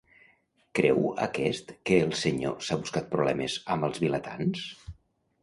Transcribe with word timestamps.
Creu 0.77 1.03
aquest 1.25 1.69
que 1.89 1.99
el 2.07 2.15
senyor 2.21 2.57
s'ha 2.69 2.79
buscat 2.81 3.13
problemes 3.13 3.59
amb 3.77 3.91
els 3.91 4.03
vilatans? 4.07 4.67